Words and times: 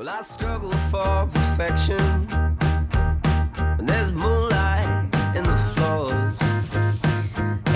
Well, 0.00 0.08
I 0.08 0.22
struggle 0.22 0.72
for 0.72 1.28
perfection. 1.30 2.00
And 3.78 3.86
there's 3.86 4.10
moon. 4.10 4.39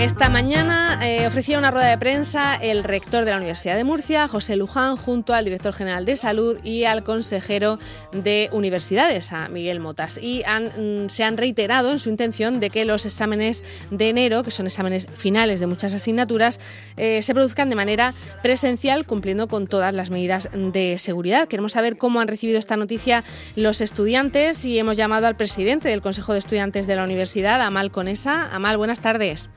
Esta 0.05 0.29
mañana 0.29 0.99
eh, 1.01 1.25
ofrecía 1.25 1.57
una 1.57 1.71
rueda 1.71 1.87
de 1.87 1.97
prensa 1.97 2.53
el 2.53 2.83
rector 2.83 3.25
de 3.25 3.31
la 3.31 3.37
Universidad 3.37 3.75
de 3.75 3.83
Murcia, 3.83 4.27
José 4.27 4.55
Luján, 4.55 4.97
junto 4.97 5.33
al 5.33 5.45
director 5.45 5.73
general 5.73 6.05
de 6.05 6.15
Salud 6.15 6.59
y 6.63 6.83
al 6.83 7.03
consejero 7.03 7.79
de 8.11 8.47
Universidades, 8.51 9.31
a 9.31 9.49
Miguel 9.49 9.79
Motas. 9.79 10.19
Y 10.21 10.43
mm, 10.43 11.09
se 11.09 11.23
han 11.23 11.37
reiterado 11.37 11.89
en 11.89 11.97
su 11.97 12.09
intención 12.09 12.59
de 12.59 12.69
que 12.69 12.85
los 12.85 13.07
exámenes 13.07 13.63
de 13.89 14.09
enero, 14.09 14.43
que 14.43 14.51
son 14.51 14.67
exámenes 14.67 15.07
finales 15.11 15.59
de 15.59 15.65
muchas 15.65 15.91
asignaturas, 15.95 16.59
eh, 16.97 17.23
se 17.23 17.33
produzcan 17.33 17.71
de 17.71 17.75
manera 17.75 18.13
presencial, 18.43 19.07
cumpliendo 19.07 19.47
con 19.47 19.65
todas 19.65 19.91
las 19.91 20.11
medidas 20.11 20.49
de 20.53 20.99
seguridad. 20.99 21.47
Queremos 21.47 21.71
saber 21.71 21.97
cómo 21.97 22.21
han 22.21 22.27
recibido 22.27 22.59
esta 22.59 22.77
noticia 22.77 23.23
los 23.55 23.81
estudiantes 23.81 24.65
y 24.65 24.77
hemos 24.77 24.97
llamado 24.97 25.25
al 25.25 25.35
presidente 25.35 25.89
del 25.89 26.03
Consejo 26.03 26.33
de 26.33 26.39
Estudiantes 26.39 26.85
de 26.85 26.95
la 26.95 27.03
Universidad, 27.03 27.59
Amal 27.59 27.89
Conesa. 27.89 28.51
Amal, 28.53 28.77
buenas 28.77 28.99
tardes. 28.99 29.49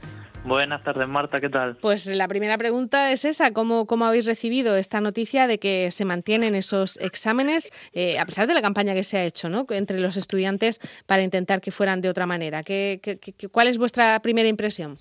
Buenas 0.45 0.83
tardes, 0.83 1.07
Marta, 1.09 1.39
¿qué 1.39 1.49
tal? 1.49 1.77
Pues 1.77 2.07
la 2.07 2.27
primera 2.27 2.57
pregunta 2.57 3.13
es 3.13 3.25
esa, 3.25 3.53
¿cómo, 3.53 3.87
cómo 3.87 4.07
habéis 4.07 4.27
recibido 4.27 4.77
esta 4.77 5.01
noticia 5.01 5.47
de 5.47 5.59
que 5.59 5.91
se 5.91 6.05
mantienen 6.05 6.55
esos 6.55 6.97
exámenes, 6.99 7.71
eh, 7.93 8.19
a 8.19 8.25
pesar 8.25 8.47
de 8.47 8.55
la 8.55 8.63
campaña 8.63 8.95
que 8.95 9.03
se 9.03 9.19
ha 9.19 9.25
hecho 9.25 9.49
¿no? 9.49 9.67
entre 9.71 10.01
los 10.01 10.17
estudiantes 10.17 10.81
para 11.07 11.23
intentar 11.23 11.61
que 11.61 11.71
fueran 11.71 12.01
de 12.01 12.09
otra 12.09 12.27
manera? 12.27 12.63
¿Qué, 12.63 13.01
qué, 13.03 13.19
cuál 13.51 13.69
es 13.69 13.79
vuestra 13.79 14.19
primera 14.21 14.49
impresión? 14.49 14.97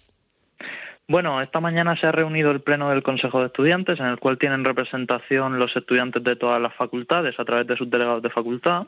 Bueno, 1.09 1.39
esta 1.39 1.61
mañana 1.61 1.95
se 1.95 2.05
ha 2.05 2.11
reunido 2.11 2.51
el 2.51 2.59
Pleno 2.59 2.89
del 2.89 3.01
Consejo 3.01 3.39
de 3.39 3.45
Estudiantes, 3.45 3.97
en 4.01 4.07
el 4.07 4.19
cual 4.19 4.37
tienen 4.37 4.65
representación 4.65 5.57
los 5.57 5.73
estudiantes 5.73 6.21
de 6.21 6.35
todas 6.35 6.61
las 6.61 6.75
facultades 6.75 7.39
a 7.39 7.45
través 7.45 7.65
de 7.65 7.77
sus 7.77 7.89
delegados 7.89 8.21
de 8.21 8.29
facultad. 8.29 8.87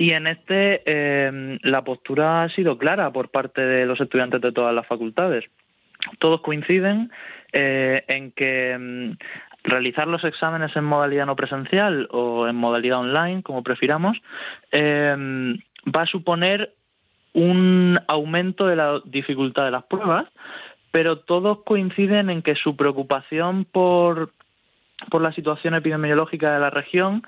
Y 0.00 0.12
en 0.12 0.26
este 0.26 0.80
eh, 0.86 1.58
la 1.60 1.84
postura 1.84 2.44
ha 2.44 2.48
sido 2.48 2.78
clara 2.78 3.12
por 3.12 3.28
parte 3.28 3.60
de 3.60 3.84
los 3.84 4.00
estudiantes 4.00 4.40
de 4.40 4.50
todas 4.50 4.74
las 4.74 4.86
facultades. 4.86 5.44
Todos 6.18 6.40
coinciden 6.40 7.10
eh, 7.52 8.02
en 8.08 8.32
que 8.32 8.78
mm, 8.78 9.18
realizar 9.62 10.08
los 10.08 10.24
exámenes 10.24 10.74
en 10.74 10.84
modalidad 10.84 11.26
no 11.26 11.36
presencial 11.36 12.08
o 12.12 12.48
en 12.48 12.56
modalidad 12.56 13.00
online, 13.00 13.42
como 13.42 13.62
prefiramos, 13.62 14.16
eh, 14.72 15.14
va 15.94 16.02
a 16.02 16.06
suponer 16.06 16.72
un 17.34 17.98
aumento 18.08 18.68
de 18.68 18.76
la 18.76 19.02
dificultad 19.04 19.66
de 19.66 19.70
las 19.70 19.84
pruebas, 19.84 20.24
pero 20.92 21.18
todos 21.18 21.62
coinciden 21.64 22.30
en 22.30 22.40
que 22.40 22.54
su 22.54 22.74
preocupación 22.74 23.66
por 23.66 24.32
por 25.08 25.22
la 25.22 25.32
situación 25.32 25.74
epidemiológica 25.74 26.52
de 26.52 26.60
la 26.60 26.70
región 26.70 27.22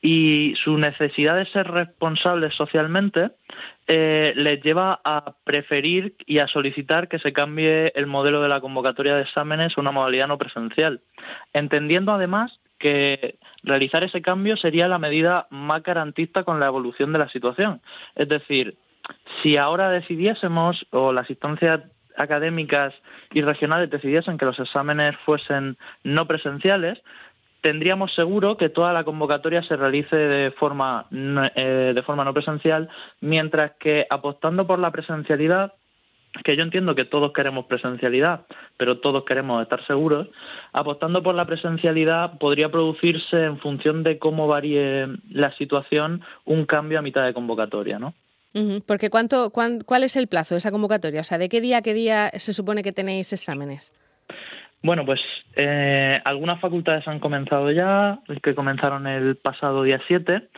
y 0.00 0.54
su 0.62 0.78
necesidad 0.78 1.36
de 1.36 1.46
ser 1.46 1.70
responsables 1.70 2.54
socialmente 2.54 3.30
eh, 3.86 4.32
les 4.36 4.62
lleva 4.62 5.00
a 5.04 5.34
preferir 5.44 6.14
y 6.26 6.38
a 6.38 6.46
solicitar 6.46 7.08
que 7.08 7.18
se 7.18 7.32
cambie 7.32 7.92
el 7.94 8.06
modelo 8.06 8.40
de 8.42 8.48
la 8.48 8.60
convocatoria 8.60 9.16
de 9.16 9.22
exámenes 9.22 9.76
a 9.76 9.80
una 9.80 9.92
modalidad 9.92 10.28
no 10.28 10.38
presencial, 10.38 11.00
entendiendo 11.52 12.12
además 12.12 12.58
que 12.78 13.38
realizar 13.62 14.04
ese 14.04 14.22
cambio 14.22 14.56
sería 14.56 14.88
la 14.88 14.98
medida 14.98 15.46
más 15.50 15.82
garantista 15.82 16.44
con 16.44 16.60
la 16.60 16.66
evolución 16.66 17.12
de 17.12 17.18
la 17.18 17.28
situación. 17.28 17.80
Es 18.14 18.28
decir, 18.28 18.76
si 19.42 19.56
ahora 19.56 19.90
decidiésemos 19.90 20.86
o 20.90 21.12
las 21.12 21.28
instancias 21.28 21.82
académicas 22.18 22.92
y 23.32 23.40
regionales 23.40 23.90
decidiesen 23.90 24.36
que 24.36 24.44
los 24.44 24.58
exámenes 24.58 25.16
fuesen 25.24 25.76
no 26.04 26.26
presenciales, 26.26 26.98
tendríamos 27.60 28.14
seguro 28.14 28.56
que 28.56 28.68
toda 28.68 28.92
la 28.92 29.04
convocatoria 29.04 29.62
se 29.62 29.76
realice 29.76 30.16
de 30.16 30.50
forma, 30.52 31.06
eh, 31.10 31.92
de 31.94 32.02
forma 32.02 32.24
no 32.24 32.34
presencial, 32.34 32.88
mientras 33.20 33.72
que 33.78 34.06
apostando 34.10 34.66
por 34.66 34.78
la 34.78 34.90
presencialidad, 34.90 35.74
que 36.44 36.56
yo 36.56 36.62
entiendo 36.62 36.94
que 36.94 37.04
todos 37.04 37.32
queremos 37.32 37.66
presencialidad, 37.66 38.46
pero 38.76 38.98
todos 38.98 39.24
queremos 39.24 39.62
estar 39.62 39.84
seguros, 39.86 40.28
apostando 40.72 41.22
por 41.22 41.34
la 41.34 41.46
presencialidad 41.46 42.38
podría 42.38 42.70
producirse 42.70 43.44
en 43.44 43.58
función 43.58 44.02
de 44.02 44.18
cómo 44.18 44.46
varíe 44.46 45.08
la 45.30 45.52
situación 45.56 46.22
un 46.44 46.66
cambio 46.66 46.98
a 46.98 47.02
mitad 47.02 47.24
de 47.24 47.34
convocatoria, 47.34 47.98
¿no? 47.98 48.14
Porque 48.86 49.10
cuánto, 49.10 49.50
¿cuál 49.50 50.02
es 50.02 50.16
el 50.16 50.26
plazo 50.26 50.54
de 50.54 50.58
esa 50.58 50.70
convocatoria? 50.70 51.20
O 51.20 51.24
sea, 51.24 51.38
¿de 51.38 51.48
qué 51.48 51.60
día 51.60 51.78
a 51.78 51.82
qué 51.82 51.94
día 51.94 52.30
se 52.34 52.52
supone 52.52 52.82
que 52.82 52.92
tenéis 52.92 53.32
exámenes? 53.32 53.92
Bueno, 54.82 55.04
pues 55.04 55.20
eh, 55.56 56.20
algunas 56.24 56.60
facultades 56.60 57.06
han 57.08 57.18
comenzado 57.18 57.70
ya, 57.72 58.20
que 58.42 58.54
comenzaron 58.54 59.06
el 59.06 59.36
pasado 59.36 59.82
día 59.82 60.00
7, 60.06 60.48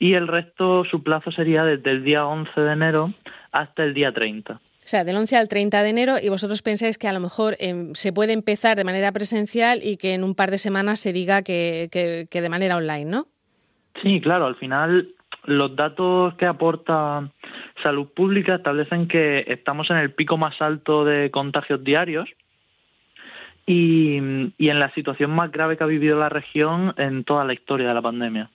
y 0.00 0.14
el 0.14 0.26
resto 0.26 0.84
su 0.84 1.02
plazo 1.02 1.30
sería 1.30 1.64
desde 1.64 1.90
el 1.90 2.02
día 2.02 2.26
11 2.26 2.60
de 2.60 2.72
enero 2.72 3.08
hasta 3.52 3.84
el 3.84 3.94
día 3.94 4.12
30. 4.12 4.54
O 4.54 4.90
sea, 4.90 5.04
del 5.04 5.16
11 5.16 5.36
al 5.36 5.48
30 5.48 5.82
de 5.82 5.90
enero 5.90 6.14
y 6.20 6.28
vosotros 6.30 6.62
pensáis 6.62 6.96
que 6.96 7.08
a 7.08 7.12
lo 7.12 7.20
mejor 7.20 7.56
em, 7.60 7.94
se 7.94 8.12
puede 8.12 8.32
empezar 8.32 8.76
de 8.76 8.84
manera 8.84 9.12
presencial 9.12 9.80
y 9.82 9.96
que 9.96 10.14
en 10.14 10.24
un 10.24 10.34
par 10.34 10.50
de 10.50 10.58
semanas 10.58 10.98
se 10.98 11.12
diga 11.12 11.42
que, 11.42 11.88
que 11.92 12.40
de 12.40 12.48
manera 12.48 12.76
online, 12.76 13.04
¿no? 13.04 13.26
Sí, 14.02 14.20
claro, 14.20 14.46
al 14.46 14.56
final 14.56 15.08
los 15.48 15.74
datos 15.74 16.34
que 16.34 16.46
aporta 16.46 17.30
Salud 17.82 18.08
Pública 18.08 18.56
establecen 18.56 19.08
que 19.08 19.44
estamos 19.48 19.90
en 19.90 19.96
el 19.96 20.12
pico 20.12 20.36
más 20.36 20.60
alto 20.60 21.04
de 21.04 21.30
contagios 21.30 21.82
diarios 21.82 22.28
y, 23.66 24.16
en 24.16 24.54
la 24.58 24.92
situación 24.94 25.30
más 25.30 25.50
grave 25.50 25.76
que 25.76 25.84
ha 25.84 25.86
vivido 25.86 26.18
la 26.18 26.28
región 26.28 26.94
en 26.98 27.24
toda 27.24 27.44
la 27.44 27.54
historia 27.54 27.88
de 27.88 27.94
la 27.94 28.02
pandemia. 28.02 28.50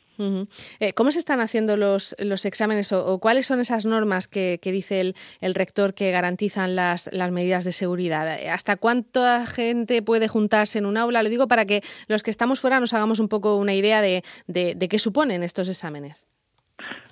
Eh, 0.79 0.93
¿Cómo 0.93 1.09
se 1.09 1.17
están 1.17 1.39
haciendo 1.39 1.75
los, 1.75 2.15
los 2.19 2.45
exámenes 2.45 2.91
o, 2.91 3.17
cuáles 3.19 3.47
son 3.47 3.59
esas 3.59 3.87
normas 3.87 4.27
que, 4.27 4.59
dice 4.63 5.13
el, 5.41 5.55
rector 5.55 5.95
que 5.95 6.11
garantizan 6.11 6.75
las, 6.75 7.09
medidas 7.31 7.65
de 7.65 7.71
seguridad? 7.71 8.27
¿Hasta 8.51 8.77
cuánta 8.77 9.47
gente 9.47 10.03
puede 10.03 10.27
juntarse 10.27 10.77
en 10.77 10.85
un 10.85 10.97
aula? 10.97 11.23
Lo 11.23 11.29
digo 11.29 11.47
para 11.47 11.65
que 11.65 11.81
los 12.07 12.21
que 12.21 12.29
estamos 12.29 12.59
fuera 12.59 12.79
nos 12.79 12.93
hagamos 12.93 13.19
un 13.19 13.27
poco 13.29 13.57
una 13.57 13.73
idea 13.73 14.01
de, 14.01 14.23
de 14.45 14.87
qué 14.87 14.99
suponen 14.99 15.41
estos 15.41 15.67
exámenes. 15.67 16.27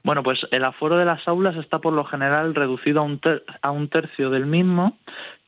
Bueno, 0.03 0.23
pues 0.23 0.39
el 0.51 0.63
aforo 0.65 0.97
de 0.97 1.05
las 1.05 1.27
aulas 1.27 1.55
está 1.57 1.79
por 1.79 1.93
lo 1.93 2.05
general 2.05 2.55
reducido 2.55 3.01
a 3.01 3.03
un, 3.03 3.19
a 3.61 3.71
un 3.71 3.87
tercio 3.89 4.29
del 4.29 4.45
mismo, 4.45 4.97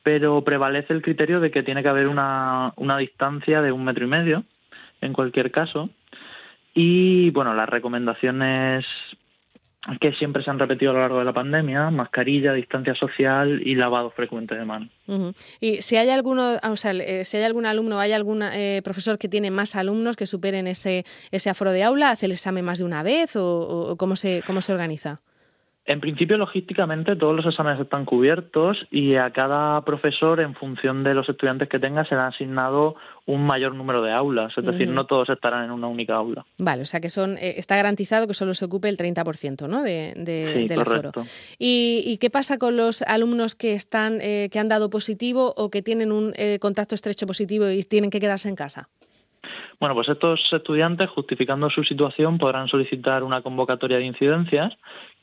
pero 0.03 0.43
prevalece 0.43 0.93
el 0.93 1.01
criterio 1.01 1.39
de 1.39 1.49
que 1.49 1.63
tiene 1.63 1.81
que 1.81 1.89
haber 1.89 2.07
una, 2.07 2.73
una 2.75 2.97
distancia 2.97 3.61
de 3.61 3.71
un 3.71 3.83
metro 3.83 4.05
y 4.05 4.09
medio, 4.09 4.43
en 5.01 5.13
cualquier 5.13 5.51
caso. 5.51 5.89
Y 6.73 7.29
bueno, 7.31 7.53
las 7.53 7.69
recomendaciones 7.69 8.85
que 10.03 10.11
siempre 10.11 10.43
se 10.43 10.51
han 10.51 10.59
repetido 10.59 10.91
a 10.91 10.95
lo 10.95 10.99
largo 10.99 11.19
de 11.19 11.23
la 11.23 11.31
pandemia, 11.31 11.89
mascarilla, 11.89 12.51
distancia 12.51 12.93
social 12.93 13.61
y 13.65 13.75
lavado 13.75 14.09
frecuente 14.09 14.53
de 14.53 14.65
manos. 14.65 14.89
Y 15.61 15.81
si 15.81 15.95
hay 15.95 16.09
alguno, 16.09 16.57
o 16.61 16.75
sea, 16.75 16.91
eh, 16.91 17.23
si 17.23 17.37
hay 17.37 17.43
algún 17.43 17.65
alumno, 17.65 18.01
hay 18.01 18.11
algún 18.11 18.43
eh, 18.43 18.81
profesor 18.83 19.17
que 19.17 19.29
tiene 19.29 19.49
más 19.49 19.77
alumnos 19.77 20.17
que 20.17 20.25
superen 20.25 20.67
ese, 20.67 21.05
ese 21.31 21.49
aforo 21.49 21.71
de 21.71 21.83
aula, 21.83 22.09
¿hace 22.09 22.25
el 22.25 22.33
examen 22.33 22.65
más 22.65 22.79
de 22.79 22.83
una 22.83 23.01
vez 23.01 23.37
o, 23.37 23.95
cómo, 23.97 24.17
se, 24.17 24.43
cómo 24.45 24.59
se 24.59 24.73
organiza? 24.73 25.21
En 25.85 25.99
principio, 25.99 26.37
logísticamente, 26.37 27.17
todos 27.17 27.35
los 27.35 27.45
exámenes 27.45 27.81
están 27.81 28.05
cubiertos 28.05 28.77
y 28.89 29.15
a 29.15 29.31
cada 29.31 29.81
profesor, 29.81 30.39
en 30.39 30.55
función 30.55 31.03
de 31.03 31.13
los 31.13 31.27
estudiantes 31.27 31.67
que 31.67 31.77
tenga, 31.77 32.05
se 32.05 32.15
le 32.15 32.21
ha 32.21 32.27
asignado 32.27 32.95
un 33.25 33.45
mayor 33.45 33.75
número 33.75 34.01
de 34.01 34.13
aulas. 34.13 34.57
Es 34.57 34.65
decir, 34.65 34.87
no 34.87 35.05
todos 35.05 35.29
estarán 35.29 35.65
en 35.65 35.71
una 35.71 35.87
única 35.87 36.15
aula. 36.15 36.45
Vale, 36.57 36.83
o 36.83 36.85
sea 36.85 37.01
que 37.01 37.09
son 37.09 37.37
eh, 37.37 37.55
está 37.57 37.75
garantizado 37.75 38.27
que 38.27 38.33
solo 38.33 38.53
se 38.53 38.63
ocupe 38.63 38.87
el 38.87 38.97
30% 38.97 39.67
¿no? 39.67 39.83
de, 39.83 40.13
de, 40.15 40.67
del 40.67 40.81
aforo. 40.81 41.11
¿Y, 41.59 42.17
qué 42.21 42.29
pasa 42.29 42.57
con 42.57 42.77
los 42.77 43.01
alumnos 43.01 43.55
que, 43.55 43.73
están, 43.73 44.19
eh, 44.21 44.47
que 44.51 44.59
han 44.59 44.69
dado 44.69 44.89
positivo 44.89 45.53
o 45.57 45.69
que 45.69 45.81
tienen 45.81 46.13
un 46.13 46.31
eh, 46.37 46.59
contacto 46.59 46.95
estrecho 46.95 47.27
positivo 47.27 47.69
y 47.69 47.83
tienen 47.83 48.09
que 48.09 48.21
quedarse 48.21 48.47
en 48.47 48.55
casa? 48.55 48.87
Bueno, 49.79 49.95
pues 49.95 50.07
estos 50.07 50.39
estudiantes, 50.53 51.09
justificando 51.09 51.69
su 51.69 51.83
situación, 51.83 52.37
podrán 52.37 52.69
solicitar 52.69 53.23
una 53.23 53.41
convocatoria 53.41 53.97
de 53.97 54.05
incidencias 54.05 54.73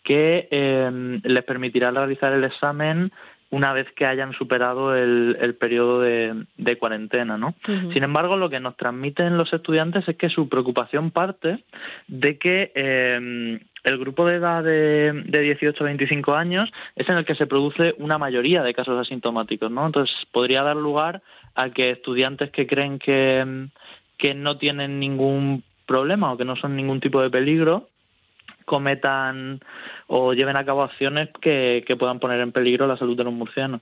que 0.03 0.49
eh, 0.51 1.21
les 1.23 1.45
permitirá 1.45 1.91
realizar 1.91 2.33
el 2.33 2.45
examen 2.45 3.13
una 3.51 3.73
vez 3.73 3.89
que 3.97 4.07
hayan 4.07 4.33
superado 4.33 4.95
el, 4.95 5.37
el 5.41 5.57
periodo 5.57 6.01
de, 6.01 6.45
de, 6.57 6.79
cuarentena, 6.79 7.37
¿no? 7.37 7.55
Sin 7.67 8.05
embargo, 8.05 8.37
lo 8.37 8.49
que 8.49 8.61
nos 8.61 8.77
transmiten 8.77 9.37
los 9.37 9.53
estudiantes 9.53 10.07
es 10.07 10.17
que 10.17 10.29
su 10.29 10.49
preocupación 10.49 11.11
parte 11.11 11.65
de 12.07 12.39
que 12.39 12.71
eh, 12.77 13.61
el 13.83 13.99
grupo 13.99 14.27
de 14.27 14.37
edad 14.37 14.63
de, 14.63 15.25
de 15.27 15.41
18 15.41 15.83
a 15.83 15.87
25 15.87 16.35
años 16.35 16.71
es 16.95 17.09
en 17.09 17.17
el 17.17 17.25
que 17.25 17.35
se 17.35 17.49
produce 17.49 17.95
una 17.99 18.19
mayoría 18.19 18.63
de 18.63 18.73
casos 18.73 18.97
asintomáticos, 18.99 19.71
¿no? 19.71 19.85
Entonces, 19.85 20.15
podría 20.31 20.63
dar 20.63 20.77
lugar 20.77 21.21
a 21.57 21.71
que 21.71 21.91
estudiantes 21.91 22.51
que 22.51 22.69
creen 22.69 23.01
que, 23.01 23.67
que 24.17 24.35
no 24.35 24.59
tienen 24.59 25.01
ningún 25.01 25.65
problema 25.87 26.33
o 26.33 26.37
que 26.37 26.45
no 26.45 26.55
son 26.55 26.77
ningún 26.77 27.01
tipo 27.01 27.21
de 27.21 27.31
peligro 27.31 27.90
cometan 28.71 29.59
o 30.07 30.33
lleven 30.33 30.57
a 30.57 30.65
cabo 30.65 30.85
acciones 30.85 31.29
que, 31.43 31.83
puedan 31.99 32.21
poner 32.21 32.39
en 32.39 32.53
peligro 32.53 32.87
la 32.87 32.97
salud 32.97 33.17
de 33.17 33.25
los 33.25 33.33
murcianos. 33.33 33.81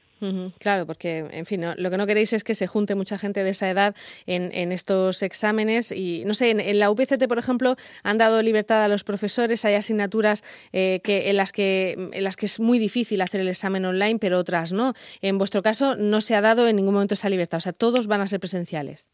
claro, 0.59 0.87
porque, 0.87 1.27
en 1.31 1.45
fin, 1.45 1.63
lo 1.77 1.91
que 1.91 1.97
no 1.99 2.07
queréis 2.07 2.33
es 2.33 2.43
que 2.43 2.55
se 2.55 2.67
junte 2.67 2.95
mucha 2.95 3.19
gente 3.19 3.45
de 3.45 3.51
esa 3.51 3.69
edad 3.69 3.95
en, 4.27 4.73
estos 4.73 5.23
exámenes. 5.23 5.93
Y, 5.93 6.25
no 6.25 6.33
sé, 6.33 6.51
en, 6.53 6.79
la 6.79 6.91
UPCT, 6.91 7.29
por 7.29 7.39
ejemplo, 7.39 7.77
han 8.03 8.17
dado 8.17 8.41
libertad 8.41 8.83
a 8.83 8.89
los 8.89 9.05
profesores. 9.05 9.67
Hay 9.67 9.75
asignaturas 9.75 10.43
eh, 10.73 11.01
que, 11.05 11.29
en, 11.29 11.37
las 11.37 11.53
que, 11.53 12.11
en 12.13 12.25
las 12.25 12.37
que 12.37 12.47
es 12.47 12.59
muy 12.59 12.79
difícil 12.79 13.21
hacer 13.21 13.43
el 13.43 13.49
examen 13.49 13.85
online, 13.85 14.19
pero 14.19 14.39
otras 14.39 14.73
no. 14.73 14.95
En 15.21 15.37
vuestro 15.37 15.63
caso, 15.63 15.97
no 15.97 16.23
se 16.23 16.35
ha 16.35 16.41
dado 16.41 16.67
en 16.67 16.77
ningún 16.77 16.95
momento 16.95 17.13
esa 17.13 17.29
libertad. 17.29 17.59
O 17.59 17.61
sea, 17.61 17.75
todos 17.75 18.07
van 18.07 18.23
a 18.23 18.27
ser 18.27 18.41
presenciales. 18.41 19.07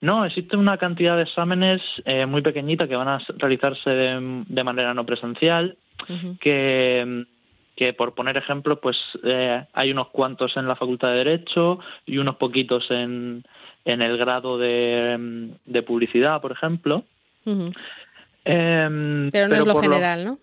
No, 0.00 0.24
existe 0.24 0.56
una 0.56 0.78
cantidad 0.78 1.16
de 1.16 1.24
exámenes 1.24 1.82
eh, 2.04 2.24
muy 2.24 2.40
pequeñita 2.42 2.86
que 2.86 2.96
van 2.96 3.08
a 3.08 3.20
realizarse 3.36 3.90
de 3.90 4.64
manera 4.64 4.94
no 4.94 5.04
presencial 5.04 5.76
que, 6.40 7.24
que 7.76 7.92
por 7.92 8.14
poner 8.14 8.36
ejemplo, 8.36 8.80
pues 8.80 8.96
eh, 9.24 9.64
hay 9.72 9.90
unos 9.90 10.08
cuantos 10.08 10.56
en 10.56 10.68
la 10.68 10.76
Facultad 10.76 11.08
de 11.08 11.24
Derecho 11.24 11.78
y 12.06 12.18
unos 12.18 12.36
poquitos 12.36 12.90
en, 12.90 13.44
en 13.84 14.02
el 14.02 14.16
grado 14.16 14.58
de, 14.58 15.50
de 15.64 15.82
publicidad, 15.82 16.40
por 16.40 16.52
ejemplo. 16.52 17.04
Em, 18.44 19.30
pero 19.30 19.48
no 19.48 19.56
es 19.56 19.66
lo 19.66 19.76
general, 19.76 20.24
¿no? 20.24 20.38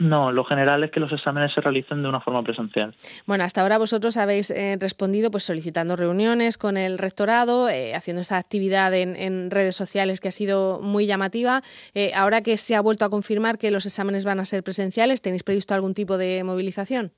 No, 0.00 0.30
lo 0.32 0.44
general 0.44 0.84
es 0.84 0.90
que 0.90 1.00
los 1.00 1.12
exámenes 1.12 1.52
se 1.52 1.60
realicen 1.60 2.02
de 2.02 2.08
una 2.08 2.20
forma 2.20 2.42
presencial. 2.42 2.94
Bueno, 3.26 3.44
hasta 3.44 3.62
ahora 3.62 3.78
vosotros 3.78 4.16
habéis 4.16 4.50
eh, 4.50 4.76
respondido 4.80 5.30
pues 5.30 5.44
solicitando 5.44 5.96
reuniones 5.96 6.58
con 6.58 6.76
el 6.76 6.98
rectorado, 6.98 7.68
eh, 7.68 7.94
haciendo 7.94 8.22
esa 8.22 8.38
actividad 8.38 8.94
en, 8.94 9.50
redes 9.50 9.76
sociales 9.76 10.20
que 10.20 10.28
ha 10.28 10.32
sido 10.32 10.80
muy 10.80 11.06
llamativa. 11.06 11.62
Eh, 11.94 12.12
ahora 12.14 12.42
que 12.42 12.56
se 12.56 12.74
ha 12.74 12.80
vuelto 12.80 13.04
a 13.04 13.10
confirmar 13.10 13.58
que 13.58 13.70
los 13.70 13.86
exámenes 13.86 14.24
van 14.24 14.40
a 14.40 14.44
ser 14.44 14.62
presenciales, 14.62 15.22
¿tenéis 15.22 15.42
previsto 15.42 15.74
algún 15.74 15.94
tipo 15.94 16.18
de 16.18 16.44
movilización? 16.44 17.12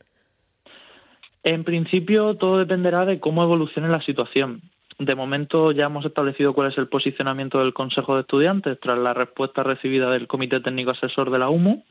En 1.42 1.64
principio 1.64 2.34
todo 2.36 2.58
dependerá 2.58 3.04
de 3.04 3.18
cómo 3.18 3.42
evolucione 3.42 3.88
la 3.88 4.02
situación. 4.02 4.62
De 4.98 5.14
momento 5.14 5.72
ya 5.72 5.86
hemos 5.86 6.04
establecido 6.04 6.52
cuál 6.52 6.70
es 6.70 6.78
el 6.78 6.88
posicionamiento 6.88 7.58
del 7.58 7.72
Consejo 7.72 8.14
de 8.14 8.20
Estudiantes 8.20 8.78
tras 8.80 8.98
la 8.98 9.14
respuesta 9.14 9.62
recibida 9.62 10.10
del 10.10 10.26
Comité 10.26 10.60
Técnico 10.60 10.90
Asesor 10.90 11.30
de 11.30 11.38
la 11.38 11.48
UMU 11.48 11.82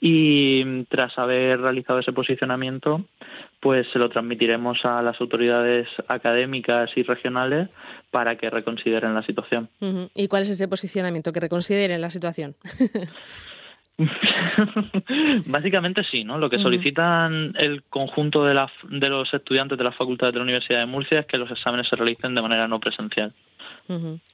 y 0.00 0.84
tras 0.84 1.18
haber 1.18 1.60
realizado 1.60 1.98
ese 1.98 2.12
posicionamiento, 2.12 3.04
pues 3.60 3.86
se 3.92 3.98
lo 3.98 4.08
transmitiremos 4.08 4.84
a 4.84 5.02
las 5.02 5.20
autoridades 5.20 5.88
académicas 6.06 6.90
y 6.96 7.02
regionales 7.02 7.68
para 8.10 8.36
que 8.36 8.50
reconsideren 8.50 9.14
la 9.14 9.22
situación. 9.24 9.68
¿Y 10.14 10.28
cuál 10.28 10.42
es 10.42 10.50
ese 10.50 10.68
posicionamiento? 10.68 11.32
Que 11.32 11.40
reconsideren 11.40 12.00
la 12.00 12.10
situación. 12.10 12.54
Básicamente 15.46 16.04
sí, 16.04 16.22
¿no? 16.22 16.38
Lo 16.38 16.48
que 16.48 16.58
solicitan 16.58 17.52
el 17.58 17.82
conjunto 17.84 18.44
de, 18.44 18.54
la, 18.54 18.70
de 18.88 19.08
los 19.08 19.32
estudiantes 19.34 19.76
de 19.76 19.84
las 19.84 19.96
facultades 19.96 20.32
de 20.32 20.38
la 20.38 20.44
Universidad 20.44 20.80
de 20.80 20.86
Murcia 20.86 21.20
es 21.20 21.26
que 21.26 21.38
los 21.38 21.50
exámenes 21.50 21.88
se 21.88 21.96
realicen 21.96 22.34
de 22.34 22.42
manera 22.42 22.68
no 22.68 22.78
presencial. 22.78 23.32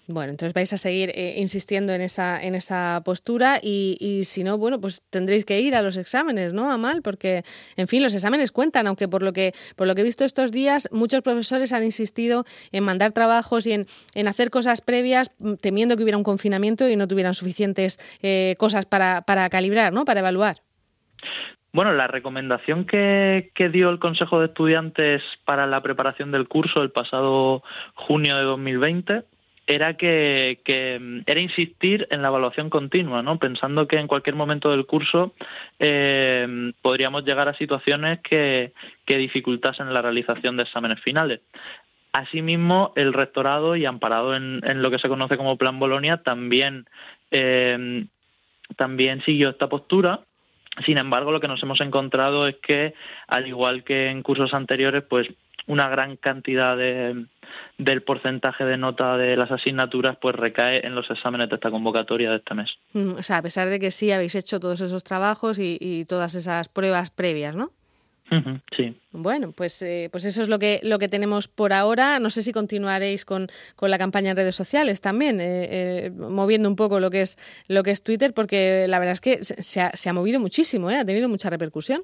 Bueno, 0.08 0.30
entonces 0.30 0.52
vais 0.52 0.72
a 0.72 0.78
seguir 0.78 1.12
eh, 1.14 1.36
insistiendo 1.38 1.92
en 1.92 2.00
esa, 2.00 2.42
en 2.42 2.56
esa 2.56 3.02
postura 3.04 3.60
y, 3.62 3.96
y, 4.00 4.24
si 4.24 4.42
no, 4.42 4.58
bueno, 4.58 4.80
pues 4.80 5.02
tendréis 5.10 5.44
que 5.44 5.60
ir 5.60 5.76
a 5.76 5.82
los 5.82 5.96
exámenes, 5.96 6.52
¿no? 6.52 6.72
A 6.72 6.76
mal, 6.76 7.02
porque, 7.02 7.44
en 7.76 7.86
fin, 7.86 8.02
los 8.02 8.14
exámenes 8.14 8.50
cuentan, 8.50 8.88
aunque 8.88 9.06
por 9.06 9.22
lo 9.22 9.32
que, 9.32 9.52
por 9.76 9.86
lo 9.86 9.94
que 9.94 10.00
he 10.00 10.04
visto 10.04 10.24
estos 10.24 10.50
días, 10.50 10.88
muchos 10.90 11.22
profesores 11.22 11.72
han 11.72 11.84
insistido 11.84 12.44
en 12.72 12.82
mandar 12.82 13.12
trabajos 13.12 13.68
y 13.68 13.72
en, 13.72 13.86
en 14.16 14.26
hacer 14.26 14.50
cosas 14.50 14.80
previas, 14.80 15.30
mm, 15.38 15.54
temiendo 15.54 15.96
que 15.96 16.02
hubiera 16.02 16.18
un 16.18 16.24
confinamiento 16.24 16.88
y 16.88 16.96
no 16.96 17.06
tuvieran 17.06 17.34
suficientes 17.34 17.98
eh, 18.22 18.56
cosas 18.58 18.86
para, 18.86 19.22
para 19.22 19.48
calibrar, 19.50 19.92
¿no? 19.92 20.04
Para 20.04 20.20
evaluar. 20.20 20.56
Bueno, 21.72 21.92
la 21.92 22.06
recomendación 22.06 22.86
que, 22.86 23.50
que, 23.54 23.68
dio 23.68 23.90
el 23.90 23.98
Consejo 23.98 24.38
de 24.40 24.46
Estudiantes 24.46 25.22
para 25.44 25.66
la 25.66 25.80
preparación 25.80 26.30
del 26.30 26.46
curso 26.46 26.82
el 26.82 26.90
pasado 26.90 27.62
junio 27.94 28.36
de 28.36 28.42
2020 28.44 29.24
era 29.66 29.94
que, 29.94 30.60
que, 30.64 31.22
era 31.26 31.40
insistir 31.40 32.06
en 32.10 32.22
la 32.22 32.28
evaluación 32.28 32.70
continua, 32.70 33.22
¿no? 33.22 33.38
Pensando 33.38 33.88
que 33.88 33.98
en 33.98 34.06
cualquier 34.06 34.36
momento 34.36 34.70
del 34.70 34.86
curso 34.86 35.32
eh, 35.78 36.72
podríamos 36.82 37.24
llegar 37.24 37.48
a 37.48 37.56
situaciones 37.56 38.20
que, 38.20 38.72
que 39.06 39.16
dificultasen 39.16 39.92
la 39.92 40.02
realización 40.02 40.56
de 40.56 40.64
exámenes 40.64 41.00
finales. 41.00 41.40
Asimismo, 42.12 42.92
el 42.94 43.12
rectorado 43.12 43.74
y 43.74 43.86
amparado 43.86 44.36
en, 44.36 44.60
en 44.64 44.82
lo 44.82 44.90
que 44.90 44.98
se 44.98 45.08
conoce 45.08 45.36
como 45.36 45.56
Plan 45.56 45.80
Bolonia 45.80 46.18
también 46.18 46.86
eh, 47.30 48.06
también 48.76 49.22
siguió 49.24 49.50
esta 49.50 49.68
postura. 49.68 50.20
Sin 50.84 50.98
embargo, 50.98 51.32
lo 51.32 51.40
que 51.40 51.48
nos 51.48 51.62
hemos 51.62 51.80
encontrado 51.80 52.48
es 52.48 52.56
que, 52.56 52.94
al 53.28 53.46
igual 53.46 53.84
que 53.84 54.08
en 54.08 54.22
cursos 54.22 54.54
anteriores, 54.54 55.04
pues 55.08 55.28
una 55.66 55.88
gran 55.88 56.16
cantidad 56.16 56.76
de, 56.76 57.26
del 57.78 58.02
porcentaje 58.02 58.64
de 58.64 58.76
nota 58.76 59.16
de 59.16 59.36
las 59.36 59.50
asignaturas 59.50 60.16
pues 60.20 60.34
recae 60.36 60.86
en 60.86 60.94
los 60.94 61.10
exámenes 61.10 61.48
de 61.48 61.56
esta 61.56 61.70
convocatoria 61.70 62.30
de 62.30 62.36
este 62.36 62.54
mes. 62.54 62.70
Mm, 62.92 63.16
o 63.18 63.22
sea, 63.22 63.38
a 63.38 63.42
pesar 63.42 63.68
de 63.68 63.80
que 63.80 63.90
sí 63.90 64.10
habéis 64.12 64.34
hecho 64.34 64.60
todos 64.60 64.80
esos 64.80 65.04
trabajos 65.04 65.58
y, 65.58 66.04
todas 66.08 66.34
esas 66.34 66.68
pruebas 66.68 67.10
previas, 67.10 67.56
¿no? 67.56 67.70
sí. 68.76 68.96
Bueno, 69.12 69.52
pues, 69.52 69.80
eh, 69.82 70.08
pues 70.10 70.24
eso 70.24 70.42
es 70.42 70.48
lo 70.48 70.58
que, 70.58 70.80
lo 70.82 70.98
que 70.98 71.08
tenemos 71.08 71.46
por 71.46 71.72
ahora. 71.72 72.18
No 72.18 72.30
sé 72.30 72.42
si 72.42 72.52
continuaréis 72.52 73.24
con, 73.24 73.46
con 73.76 73.90
la 73.90 73.98
campaña 73.98 74.30
en 74.30 74.36
redes 74.36 74.56
sociales 74.56 75.00
también, 75.00 75.40
eh, 75.40 75.68
eh, 76.06 76.10
moviendo 76.10 76.68
un 76.68 76.74
poco 76.74 76.98
lo 77.00 77.10
que 77.10 77.22
es 77.22 77.38
lo 77.68 77.82
que 77.82 77.92
es 77.92 78.02
Twitter, 78.02 78.34
porque 78.34 78.86
la 78.88 78.98
verdad 78.98 79.12
es 79.12 79.20
que 79.20 79.44
se 79.44 79.80
ha, 79.80 79.92
se 79.94 80.08
ha 80.08 80.12
movido 80.12 80.40
muchísimo, 80.40 80.88
ha 80.88 81.04
tenido 81.04 81.28
mucha 81.28 81.48
repercusión. 81.48 82.02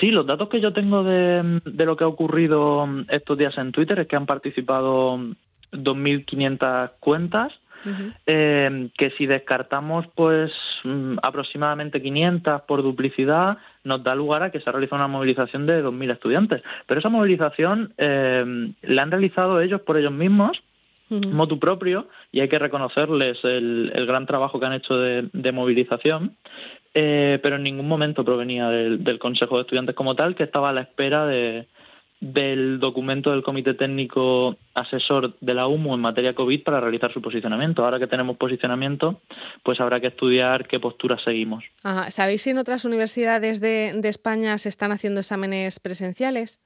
Sí, 0.00 0.10
los 0.10 0.26
datos 0.26 0.48
que 0.48 0.60
yo 0.60 0.72
tengo 0.72 1.04
de, 1.04 1.60
de 1.64 1.86
lo 1.86 1.96
que 1.96 2.04
ha 2.04 2.08
ocurrido 2.08 2.86
estos 3.08 3.38
días 3.38 3.56
en 3.58 3.70
Twitter 3.70 4.00
es 4.00 4.08
que 4.08 4.16
han 4.16 4.26
participado 4.26 5.18
2.500 5.72 6.92
cuentas, 7.00 7.52
eh, 8.26 8.88
que 8.96 9.10
si 9.10 9.26
descartamos 9.26 10.06
pues 10.14 10.50
mm, 10.84 11.18
aproximadamente 11.22 12.00
500 12.00 12.62
por 12.62 12.82
duplicidad, 12.82 13.58
nos 13.84 14.02
da 14.02 14.14
lugar 14.14 14.42
a 14.42 14.50
que 14.50 14.60
se 14.60 14.72
realiza 14.72 14.96
una 14.96 15.06
movilización 15.06 15.66
de 15.66 15.84
2.000 15.84 16.12
estudiantes. 16.12 16.62
Pero 16.86 17.00
esa 17.00 17.10
movilización 17.10 17.92
eh, 17.98 18.72
la 18.82 19.02
han 19.02 19.10
realizado 19.10 19.60
ellos 19.60 19.82
por 19.82 19.98
ellos 19.98 20.12
mismos, 20.12 20.62
motu 21.10 21.60
propio, 21.60 22.08
y 22.32 22.40
hay 22.40 22.48
que 22.48 22.58
reconocerles 22.58 23.38
el, 23.44 23.92
el 23.94 24.06
gran 24.06 24.26
trabajo 24.26 24.58
que 24.58 24.66
han 24.66 24.72
hecho 24.72 24.96
de, 24.96 25.28
de 25.32 25.52
movilización. 25.52 26.36
Eh, 26.96 27.40
pero 27.42 27.56
en 27.56 27.64
ningún 27.64 27.88
momento 27.88 28.24
provenía 28.24 28.68
del, 28.68 29.18
Consejo 29.18 29.56
de 29.56 29.62
Estudiantes 29.62 29.96
como 29.96 30.14
tal, 30.14 30.36
que 30.36 30.44
estaba 30.44 30.70
a 30.70 30.72
la 30.72 30.82
espera 30.82 31.26
de, 31.26 31.66
del 32.20 32.78
documento 32.78 33.32
del 33.32 33.42
Comité 33.42 33.74
Técnico 33.74 34.56
Asesor 34.74 35.36
de 35.40 35.54
la 35.54 35.66
UMU 35.66 35.94
en 35.94 36.00
materia 36.00 36.34
COVID 36.34 36.62
para 36.62 36.80
realizar 36.80 37.12
su 37.12 37.20
posicionamiento. 37.20 37.84
Ahora 37.84 37.98
que 37.98 38.06
tenemos 38.06 38.36
posicionamiento, 38.36 39.16
pues 39.64 39.80
habrá 39.80 39.98
que 40.00 40.06
estudiar 40.06 40.68
qué 40.68 40.78
postura 40.78 41.18
seguimos. 41.18 41.64
¿Sabéis 42.08 42.42
si 42.42 42.50
en 42.50 42.58
otras 42.58 42.84
universidades 42.84 43.60
de, 43.60 43.92
de 43.96 44.08
España 44.08 44.56
se 44.58 44.68
están 44.68 44.92
haciendo 44.92 45.18
exámenes 45.18 45.80
presenciales? 45.80 46.60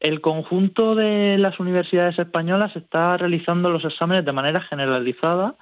El 0.00 0.22
conjunto 0.22 0.94
de 0.94 1.36
las 1.36 1.60
universidades 1.60 2.18
españolas 2.18 2.74
está 2.74 3.18
realizando 3.18 3.68
los 3.68 3.84
exámenes 3.84 4.24
de 4.24 4.32
manera 4.32 4.62
generalizada 4.62 5.54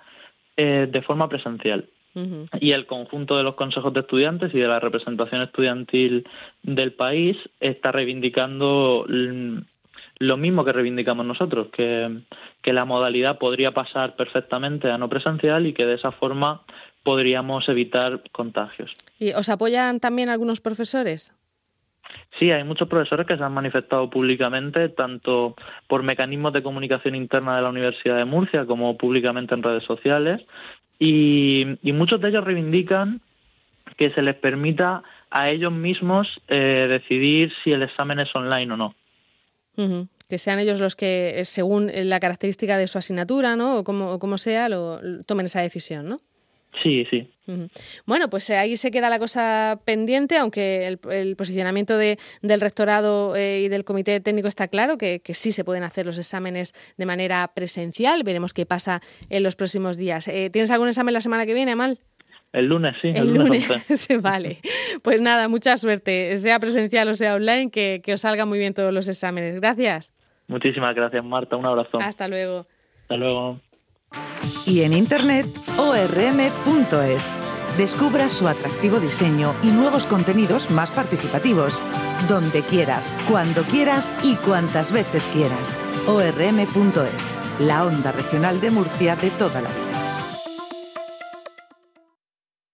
eh, 0.57 0.89
de 0.91 1.03
forma 1.03 1.29
presencial 1.29 1.89
y 2.15 2.73
el 2.73 2.87
conjunto 2.87 3.37
de 3.37 3.43
los 3.43 3.55
consejos 3.55 3.93
de 3.93 4.01
estudiantes 4.01 4.53
y 4.55 4.59
de 4.59 4.67
la 4.67 4.81
representación 4.81 5.43
estudiantil 5.43 6.29
del 6.63 6.93
país 6.93 7.37
está 7.61 7.93
reivindicando 7.93 9.07
lo 9.09 10.37
mismo 10.37 10.65
que 10.65 10.73
reivindicamos 10.73 11.25
nosotros, 11.25 11.69
que, 11.73 12.21
que 12.63 12.73
la 12.73 12.85
modalidad 12.85 13.39
podría 13.39 13.73
pasar 13.73 14.17
perfectamente 14.17 14.91
a 14.91 14.99
no 14.99 15.09
presencial 15.09 15.67
y 15.67 15.73
que 15.73 15.87
de 15.87 15.95
esa 15.95 16.13
forma 16.13 16.63
podríamos 17.03 17.69
evitar 17.69 18.23
contagios. 18.33 18.93
¿Y 19.19 19.33
os 19.33 19.49
apoyan 19.49 20.01
también 20.01 20.29
algunos 20.29 20.61
profesores? 20.61 21.33
Sí, 22.39 22.51
hay 22.51 22.65
muchos 22.65 22.89
profesores 22.89 23.27
que 23.27 23.37
se 23.37 23.43
han 23.43 23.53
manifestado 23.53 24.09
públicamente, 24.09 24.89
tanto 24.89 25.57
por 25.87 26.03
mecanismos 26.03 26.53
de 26.53 26.63
comunicación 26.63 27.15
interna 27.15 27.57
de 27.57 27.63
la 27.63 27.69
Universidad 27.69 28.17
de 28.17 28.25
Murcia 28.25 28.67
como 28.67 28.97
públicamente 28.97 29.55
en 29.55 29.63
redes 29.63 29.85
sociales, 29.85 30.41
y, 31.03 31.65
muchos 31.93 32.21
de 32.21 32.29
ellos 32.29 32.45
reivindican 32.45 33.21
que 33.97 34.11
se 34.11 34.23
les 34.23 34.37
permita 34.37 35.03
a 35.31 35.49
ellos 35.49 35.73
mismos 35.73 36.29
eh, 36.49 36.87
decidir 36.89 37.53
si 37.65 37.73
el 37.73 37.83
examen 37.83 38.21
es 38.21 38.29
online 38.35 38.73
o 38.73 38.77
no. 38.77 38.95
Que 40.29 40.37
sean 40.37 40.59
ellos 40.59 40.79
los 40.79 40.95
que, 40.95 41.41
eh, 41.41 41.45
según 41.47 41.91
la 41.95 42.21
característica 42.21 42.77
de 42.77 42.87
su 42.87 42.99
asignatura, 42.99 43.57
¿no? 43.57 43.79
O 43.79 43.85
como, 43.85 44.19
como 44.19 44.37
sea, 44.37 44.69
lo, 44.69 45.01
tomen 45.25 45.47
esa 45.47 45.63
decisión, 45.63 46.07
¿no? 46.07 46.19
Sí, 46.83 47.05
sí. 47.11 47.29
Bueno, 48.07 48.31
pues 48.31 48.49
eh, 48.51 48.57
ahí 48.57 48.77
se 48.77 48.93
queda 48.93 49.11
la 49.11 49.19
cosa 49.19 49.81
pendiente, 49.85 50.37
aunque 50.39 50.87
el, 50.87 51.37
posicionamiento 51.37 51.99
de, 51.99 52.17
del 52.43 52.61
rectorado 52.61 53.37
y 53.37 53.69
del 53.69 53.85
comité 53.85 54.21
técnico 54.21 54.47
está 54.47 54.69
claro, 54.69 54.97
que, 54.97 55.21
que, 55.21 55.35
sí 55.35 55.51
se 55.51 55.65
pueden 55.65 55.83
hacer 55.83 56.07
los 56.07 56.17
exámenes 56.17 56.73
de 56.97 57.07
manera 57.07 57.51
presencial. 57.53 58.23
Veremos 58.23 58.55
qué 58.55 58.67
pasa 58.67 59.01
en 59.31 59.43
los 59.43 59.57
próximos 59.57 59.97
días. 59.97 60.31
¿Tienes 60.53 60.71
algún 60.71 60.89
examen 60.89 61.13
la 61.13 61.21
semana 61.21 61.45
que 61.45 61.55
viene, 61.55 61.73
Amal? 61.73 61.99
El 62.53 62.67
lunes, 62.67 62.97
sí. 63.01 63.13
El, 63.15 63.33
lunes, 63.35 63.69
vale. 64.21 64.59
Pues 65.03 65.21
nada, 65.21 65.49
mucha 65.49 65.77
suerte, 65.77 66.37
sea 66.39 66.59
presencial 66.59 67.09
o 67.09 67.15
sea 67.15 67.37
online, 67.37 67.71
que, 67.71 68.01
que 68.03 68.15
os 68.15 68.21
salgan 68.21 68.49
muy 68.49 68.59
bien 68.59 68.75
todos 68.75 68.93
los 68.93 69.07
exámenes. 69.09 69.61
Gracias. 69.61 70.13
Muchísimas 70.49 70.95
gracias, 70.97 71.25
Marta. 71.25 71.57
Un 71.57 71.67
abrazo. 71.67 71.99
Hasta 72.01 72.27
luego. 72.27 72.67
Hasta 73.03 73.17
luego. 73.17 73.61
Y 74.67 74.83
en 74.83 74.93
internet, 74.93 75.47
orm.es. 75.77 77.37
Descubra 77.77 78.29
su 78.29 78.49
atractivo 78.49 79.01
diseño 79.01 79.55
y 79.63 79.69
nuevos 79.69 80.07
contenidos 80.07 80.71
más 80.71 80.91
participativos. 80.91 81.81
Donde 82.29 82.63
quieras, 82.63 83.13
cuando 83.29 83.63
quieras 83.65 84.11
y 84.23 84.37
cuantas 84.37 84.93
veces 84.93 85.27
quieras. 85.29 85.79
orm.es, 86.07 87.31
la 87.61 87.85
onda 87.85 88.13
regional 88.13 88.61
de 88.61 88.71
Murcia 88.71 89.17
de 89.17 89.31
toda 89.31 89.61
la 89.61 89.69
vida. 89.69 89.90